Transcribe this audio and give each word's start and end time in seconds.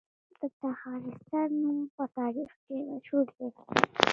د 0.39 0.41
تخارستان 0.59 1.49
نوم 1.61 1.79
په 1.95 2.03
تاریخ 2.17 2.51
کې 2.65 2.77
مشهور 2.89 3.27
دی 3.37 3.49